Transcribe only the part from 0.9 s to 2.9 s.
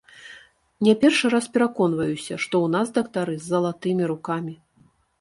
першы раз пераконваюся, што ў нас